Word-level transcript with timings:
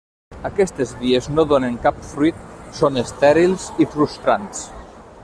Aquestes 0.47 0.93
vies 1.01 1.27
no 1.33 1.45
donen 1.51 1.77
cap 1.83 2.01
fruit, 2.13 2.39
són 2.79 2.97
estèrils 3.05 3.69
i 3.87 3.91
frustrants. 3.97 4.65